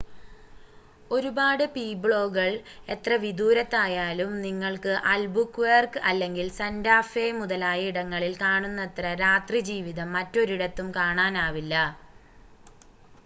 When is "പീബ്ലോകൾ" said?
1.73-2.47